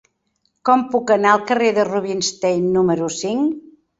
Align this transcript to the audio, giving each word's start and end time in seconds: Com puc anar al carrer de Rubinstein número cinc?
Com 0.67 0.85
puc 0.93 1.13
anar 1.15 1.33
al 1.33 1.43
carrer 1.51 1.69
de 1.77 1.85
Rubinstein 1.91 2.65
número 2.79 3.13
cinc? 3.21 3.55